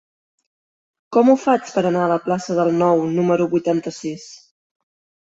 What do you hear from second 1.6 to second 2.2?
per anar a la